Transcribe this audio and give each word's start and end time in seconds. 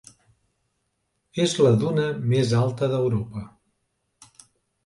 És 1.43 1.53
la 1.67 1.73
duna 1.83 2.07
més 2.33 2.57
alta 2.63 2.91
d'Europa. 2.95 3.47